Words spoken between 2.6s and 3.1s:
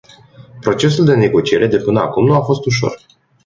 ușor.